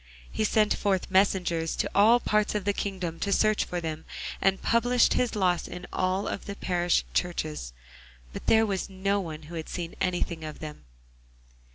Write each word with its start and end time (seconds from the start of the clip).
He 0.31 0.43
sent 0.43 0.73
forth 0.73 1.11
messengers 1.11 1.75
to 1.75 1.87
all 1.93 2.19
parts 2.19 2.55
of 2.55 2.65
the 2.65 2.73
kingdom 2.73 3.19
to 3.19 3.31
search 3.31 3.65
for 3.65 3.79
them, 3.79 4.03
and 4.41 4.59
published 4.59 5.13
his 5.13 5.35
loss 5.35 5.67
in 5.67 5.85
all 5.93 6.23
the 6.23 6.55
parish 6.55 7.05
churches, 7.13 7.71
but 8.33 8.47
there 8.47 8.65
was 8.65 8.89
no 8.89 9.19
one 9.19 9.43
who 9.43 9.53
had 9.53 9.69
seen 9.69 9.93
anything 10.01 10.43
of 10.43 10.57
them. 10.57 10.85